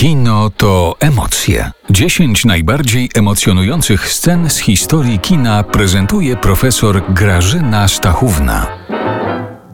[0.00, 1.70] Kino to emocje.
[1.90, 8.79] 10 najbardziej emocjonujących scen z historii kina prezentuje profesor Grażyna Stachówna.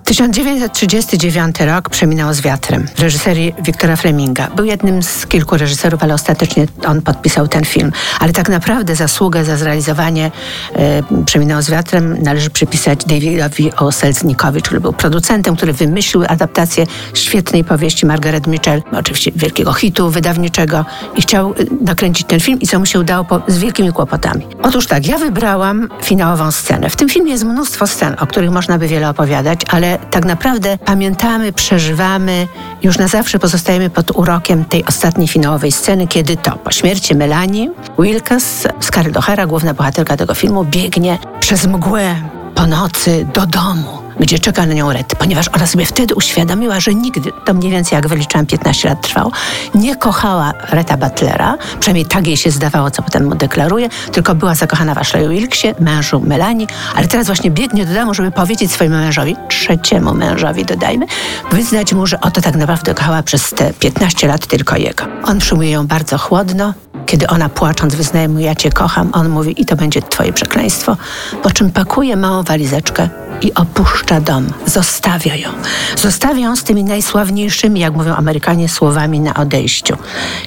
[0.07, 4.49] 1939 rok przeminął z wiatrem reżyserii Wiktora Fleminga.
[4.57, 7.93] Był jednym z kilku reżyserów, ale ostatecznie on podpisał ten film.
[8.21, 10.31] Ale tak naprawdę zasługę za zrealizowanie
[10.75, 13.93] e, Przeminęło z wiatrem należy przypisać Davidowi O.
[13.93, 20.85] Selznikowi, który był producentem, który wymyślił adaptację świetnej powieści Margaret Mitchell, oczywiście wielkiego hitu wydawniczego
[21.17, 24.47] i chciał e, nakręcić ten film i co mu się udało po, z wielkimi kłopotami.
[24.63, 26.91] Otóż tak, ja wybrałam finałową scenę.
[26.91, 30.79] W tym filmie jest mnóstwo scen, o których można by wiele opowiadać, ale tak naprawdę
[30.79, 32.49] pamiętamy, przeżywamy,
[32.83, 37.71] już na zawsze pozostajemy pod urokiem tej ostatniej finałowej sceny, kiedy to po śmierci Melanie
[37.99, 42.17] Wilkes, Scarlett O'Hara, główna bohaterka tego filmu, biegnie przez mgłę
[42.57, 46.95] po nocy do domu gdzie czeka na nią Red, ponieważ ona sobie wtedy uświadomiła, że
[46.95, 49.33] nigdy, to mniej więcej jak wyliczałam 15 lat trwało,
[49.75, 54.55] nie kochała Reta Butlera, przynajmniej tak jej się zdawało, co potem mu deklaruje, tylko była
[54.55, 58.97] zakochana w Ashley Wilksie, mężu Melanie, ale teraz właśnie biegnie do domu, żeby powiedzieć swojemu
[58.97, 61.07] mężowi, trzeciemu mężowi dodajmy,
[61.53, 65.05] wyznać mu, że oto tak naprawdę kochała przez te 15 lat tylko jego.
[65.25, 66.75] On przyjmuje ją bardzo chłodno,
[67.17, 70.97] kiedy ona płacząc wyznaje mu, ja cię kocham, on mówi, i to będzie twoje przekleństwo,
[71.43, 73.09] po czym pakuje małą walizeczkę
[73.43, 74.47] i opuszcza dom.
[74.67, 75.49] Zostawia ją.
[75.97, 79.97] Zostawia ją z tymi najsławniejszymi, jak mówią Amerykanie, słowami na odejściu.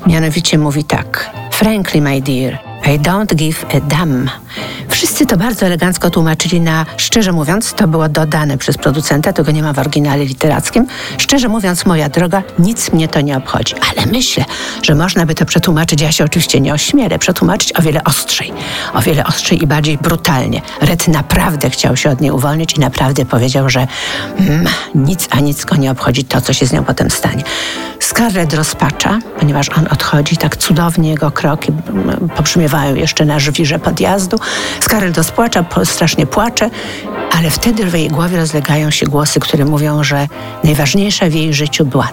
[0.07, 1.29] Mianowicie mówi tak.
[1.51, 4.29] Frankly, my dear, i don't give a damn.
[4.89, 9.63] Wszyscy to bardzo elegancko tłumaczyli na, szczerze mówiąc, to było dodane przez producenta, tego nie
[9.63, 10.87] ma w oryginale literackim.
[11.17, 13.75] Szczerze mówiąc, moja droga, nic mnie to nie obchodzi.
[13.91, 14.45] Ale myślę,
[14.83, 18.53] że można by to przetłumaczyć, ja się oczywiście nie ośmielę, przetłumaczyć o wiele ostrzej.
[18.93, 20.61] O wiele ostrzej i bardziej brutalnie.
[20.81, 23.87] Red naprawdę chciał się od niej uwolnić i naprawdę powiedział, że
[24.37, 27.43] mm, nic a nic go nie obchodzi to, co się z nią potem stanie.
[28.09, 31.71] Scarlett rozpacza, ponieważ on odchodzi, tak cudownie jego kroki
[32.35, 34.37] pobrzmiewają jeszcze na żwirze podjazdu.
[34.79, 36.69] Scarlett rozpłacza, strasznie płacze,
[37.37, 40.27] ale wtedy w jej głowie rozlegają się głosy, które mówią, że
[40.63, 42.07] najważniejsza w jej życiu była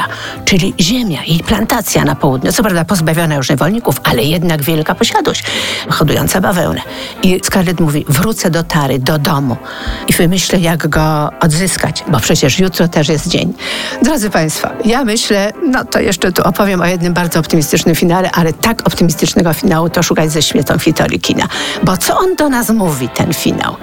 [0.00, 2.52] Tara, czyli ziemia, jej plantacja na południu.
[2.52, 5.44] Co prawda pozbawiona już niewolników, ale jednak wielka posiadłość,
[5.88, 6.80] hodująca bawełnę.
[7.22, 9.56] I Scarlett mówi, wrócę do Tary, do domu
[10.08, 13.54] i wymyślę, jak go odzyskać, bo przecież jutro też jest dzień.
[14.02, 18.52] Drodzy Państwo, ja myślę, no to jeszcze tu opowiem o jednym bardzo optymistycznym finale, ale
[18.52, 21.48] tak optymistycznego finału to szukać ze świetą Fitoli kina.
[21.82, 23.76] Bo co on do nas mówi, ten finał?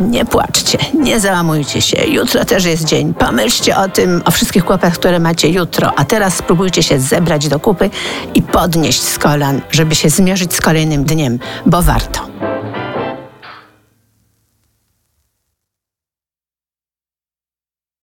[0.00, 2.04] Nie płaczcie, nie załamujcie się.
[2.06, 3.14] Jutro też jest dzień.
[3.14, 7.60] Pomyślcie o tym, o wszystkich kłopotach, które macie jutro, a teraz spróbujcie się zebrać do
[7.60, 7.90] kupy
[8.34, 12.20] i podnieść z kolan, żeby się zmierzyć z kolejnym dniem, bo warto.